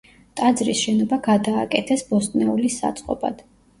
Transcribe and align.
ტაძრის 0.39 0.79
შენობა 0.85 1.19
გადააკეთეს 1.29 2.03
ბოსტნეულის 2.09 2.79
საწყობად. 2.85 3.45